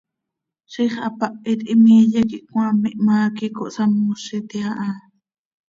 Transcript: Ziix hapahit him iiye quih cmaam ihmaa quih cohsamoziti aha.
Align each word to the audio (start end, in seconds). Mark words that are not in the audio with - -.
Ziix 0.71 0.93
hapahit 1.03 1.59
him 1.67 1.81
iiye 1.97 2.21
quih 2.29 2.45
cmaam 2.49 2.81
ihmaa 2.89 3.27
quih 3.37 3.53
cohsamoziti 3.57 4.57
aha. 4.71 4.89